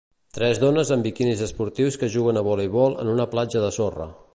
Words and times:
Tres 0.37 0.61
dones 0.63 0.91
amb 0.95 1.05
biquinis 1.07 1.43
esportius 1.49 2.01
que 2.05 2.11
juguen 2.17 2.43
a 2.43 2.47
voleibol 2.51 3.01
en 3.05 3.17
una 3.17 3.33
platja 3.37 3.67
de 3.69 3.75
sorra. 3.81 4.15